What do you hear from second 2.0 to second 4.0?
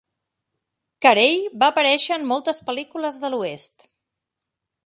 en moltes pel·lícules de l'oest.